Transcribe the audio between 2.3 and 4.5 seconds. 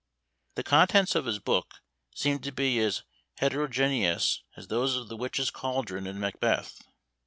to be as heterogeneous